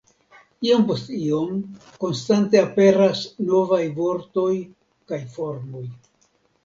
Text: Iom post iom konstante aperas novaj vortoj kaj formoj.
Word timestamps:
Iom 0.67 0.79
post 0.91 1.11
iom 1.17 1.59
konstante 2.05 2.61
aperas 2.67 3.21
novaj 3.53 3.81
vortoj 4.01 4.51
kaj 5.13 5.21
formoj. 5.37 5.85